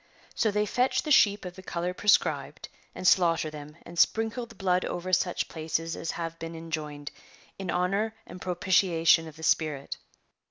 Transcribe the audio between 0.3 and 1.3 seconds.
So they fetch the